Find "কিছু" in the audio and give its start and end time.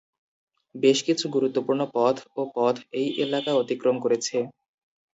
1.07-1.25